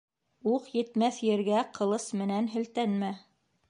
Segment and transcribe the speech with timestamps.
[0.53, 3.17] Уҡ етмәҫ ергә ҡылыс менән һелтәнмә.